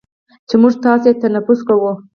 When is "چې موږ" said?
0.47-0.73